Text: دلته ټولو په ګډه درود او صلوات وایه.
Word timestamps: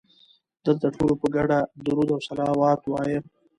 دلته 0.65 0.87
ټولو 0.95 1.13
په 1.21 1.27
ګډه 1.35 1.59
درود 1.85 2.09
او 2.15 2.19
صلوات 2.27 2.81
وایه. 2.87 3.19